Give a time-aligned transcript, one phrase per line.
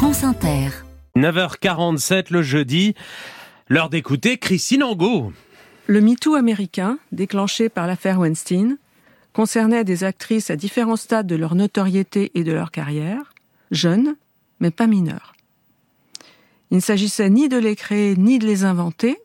[0.00, 0.70] France Inter.
[1.14, 2.94] 9h47 le jeudi,
[3.68, 5.30] l'heure d'écouter Christine Angot.
[5.88, 8.78] Le MeToo américain, déclenché par l'affaire Weinstein,
[9.34, 13.34] concernait des actrices à différents stades de leur notoriété et de leur carrière,
[13.72, 14.16] jeunes,
[14.58, 15.34] mais pas mineures.
[16.70, 19.18] Il ne s'agissait ni de les créer ni de les inventer,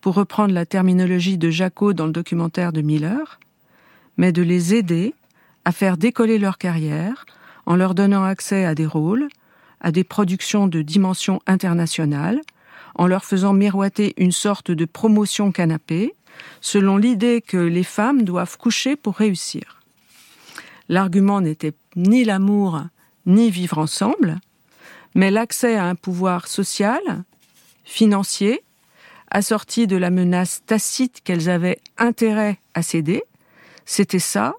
[0.00, 3.40] pour reprendre la terminologie de Jaco dans le documentaire de Miller,
[4.16, 5.12] mais de les aider
[5.64, 7.26] à faire décoller leur carrière
[7.66, 9.28] en leur donnant accès à des rôles,
[9.84, 12.40] à des productions de dimension internationale,
[12.94, 16.14] en leur faisant miroiter une sorte de promotion canapé,
[16.62, 19.82] selon l'idée que les femmes doivent coucher pour réussir.
[20.88, 22.82] L'argument n'était ni l'amour
[23.26, 24.40] ni vivre ensemble,
[25.14, 27.02] mais l'accès à un pouvoir social,
[27.84, 28.62] financier,
[29.30, 33.22] assorti de la menace tacite qu'elles avaient intérêt à céder,
[33.84, 34.54] c'était ça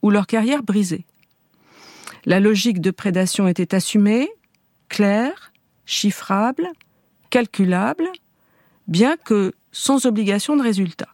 [0.00, 1.04] ou leur carrière brisée.
[2.24, 4.30] La logique de prédation était assumée,
[4.96, 5.52] claire,
[5.84, 6.70] chiffrable,
[7.28, 8.08] calculable,
[8.88, 11.10] bien que sans obligation de résultat.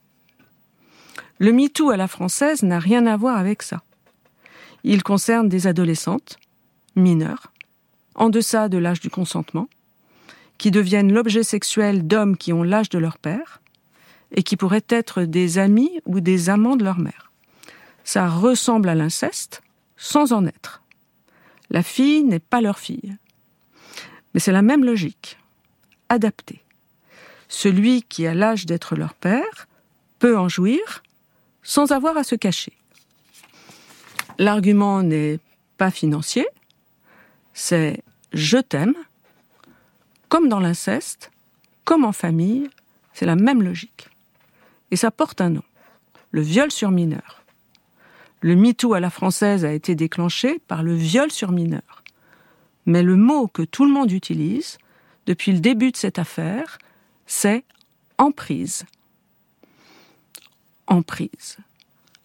[1.40, 3.82] Le MeToo à la française n'a rien à voir avec ça.
[4.84, 6.38] Il concerne des adolescentes,
[6.94, 7.52] mineures,
[8.14, 9.68] en deçà de l'âge du consentement,
[10.58, 13.60] qui deviennent l'objet sexuel d'hommes qui ont l'âge de leur père
[14.30, 17.32] et qui pourraient être des amis ou des amants de leur mère.
[18.04, 19.60] Ça ressemble à l'inceste
[19.96, 20.84] sans en être.
[21.70, 23.16] La fille n'est pas leur fille.
[24.34, 25.38] Mais c'est la même logique,
[26.08, 26.62] adaptée.
[27.48, 29.68] Celui qui a l'âge d'être leur père
[30.18, 31.02] peut en jouir
[31.62, 32.72] sans avoir à se cacher.
[34.38, 35.38] L'argument n'est
[35.76, 36.46] pas financier,
[37.54, 38.94] c'est je t'aime,
[40.28, 41.30] comme dans l'inceste,
[41.84, 42.70] comme en famille,
[43.12, 44.08] c'est la même logique.
[44.90, 45.62] Et ça porte un nom,
[46.30, 47.44] le viol sur mineur.
[48.40, 52.01] Le MeToo à la française a été déclenché par le viol sur mineur.
[52.86, 54.78] Mais le mot que tout le monde utilise,
[55.26, 56.78] depuis le début de cette affaire,
[57.26, 57.64] c'est
[58.18, 58.84] emprise.
[60.86, 61.58] Emprise.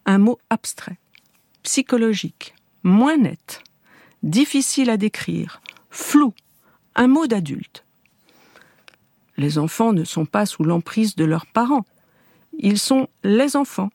[0.05, 0.97] Un mot abstrait,
[1.63, 3.61] psychologique, moins net,
[4.23, 6.33] difficile à décrire, flou,
[6.95, 7.83] un mot d'adulte.
[9.37, 11.85] Les enfants ne sont pas sous l'emprise de leurs parents.
[12.57, 13.91] Ils sont les enfants.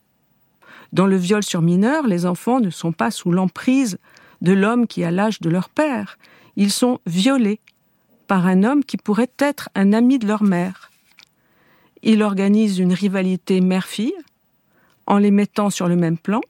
[0.92, 3.98] Dans le viol sur mineur, les enfants ne sont pas sous l'emprise
[4.40, 6.18] de l'homme qui a l'âge de leur père.
[6.56, 7.60] Ils sont violés
[8.26, 10.90] par un homme qui pourrait être un ami de leur mère.
[12.02, 14.14] Il organise une rivalité mère-fille
[15.06, 16.40] en les mettant sur le même plan,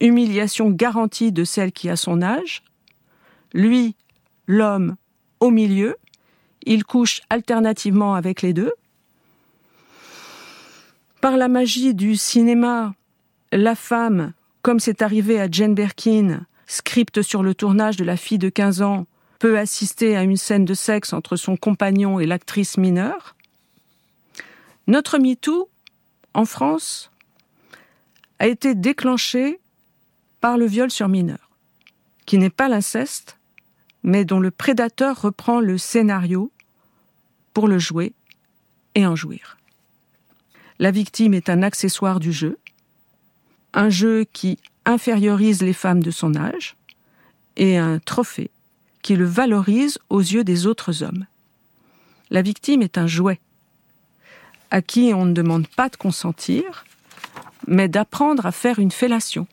[0.00, 2.62] humiliation garantie de celle qui a son âge,
[3.54, 3.96] lui,
[4.46, 4.96] l'homme,
[5.40, 5.96] au milieu,
[6.64, 8.72] il couche alternativement avec les deux.
[11.20, 12.94] Par la magie du cinéma,
[13.52, 14.32] la femme,
[14.62, 18.82] comme c'est arrivé à Jane Birkin, script sur le tournage de La fille de 15
[18.82, 19.06] ans,
[19.42, 23.34] peut assister à une scène de sexe entre son compagnon et l'actrice mineure.
[24.86, 25.68] Notre MeToo,
[26.32, 27.10] en France,
[28.38, 29.58] a été déclenché
[30.40, 31.50] par le viol sur mineur,
[32.24, 33.36] qui n'est pas l'inceste,
[34.04, 36.52] mais dont le prédateur reprend le scénario
[37.52, 38.12] pour le jouer
[38.94, 39.58] et en jouir.
[40.78, 42.60] La victime est un accessoire du jeu,
[43.74, 46.76] un jeu qui infériorise les femmes de son âge,
[47.56, 48.52] et un trophée
[49.02, 51.26] qui le valorise aux yeux des autres hommes.
[52.30, 53.40] La victime est un jouet,
[54.70, 56.84] à qui on ne demande pas de consentir,
[57.66, 59.46] mais d'apprendre à faire une fellation.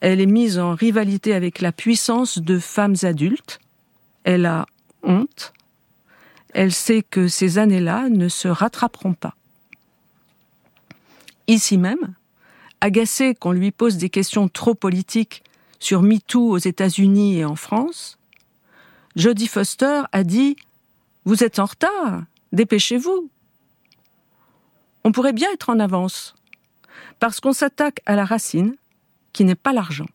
[0.00, 3.60] Elle est mise en rivalité avec la puissance de femmes adultes.
[4.24, 4.66] Elle a
[5.02, 5.52] honte.
[6.54, 9.34] Elle sait que ces années-là ne se rattraperont pas.
[11.46, 12.14] Ici même,
[12.80, 15.42] agacée qu'on lui pose des questions trop politiques
[15.78, 18.18] sur MeToo aux États-Unis et en France,
[19.16, 20.56] Jodie Foster a dit
[21.24, 22.22] Vous êtes en retard,
[22.52, 23.30] dépêchez-vous.
[25.04, 26.34] On pourrait bien être en avance,
[27.18, 28.76] parce qu'on s'attaque à la racine,
[29.32, 30.08] qui n'est pas l'argent.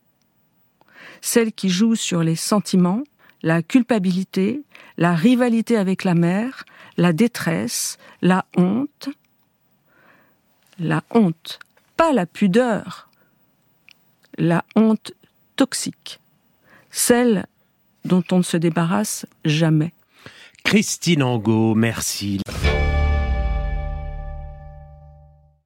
[1.22, 3.04] Celle qui joue sur les sentiments,
[3.42, 4.64] la culpabilité,
[4.98, 6.66] la rivalité avec la mère,
[6.98, 9.10] la détresse, la honte.
[10.80, 11.60] La honte,
[11.98, 13.10] pas la pudeur.
[14.38, 15.14] La honte
[15.64, 16.20] toxique.
[16.92, 17.46] Celle
[18.04, 19.94] dont on ne se débarrasse jamais.
[20.66, 22.42] Christine Angot, merci.